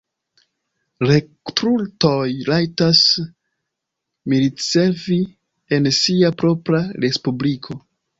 [1.09, 3.01] Rekrutoj rajtas
[4.33, 5.19] militservi
[5.79, 7.79] en sia propra respubliko.